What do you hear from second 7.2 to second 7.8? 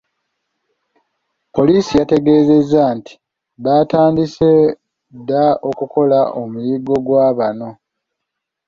bano.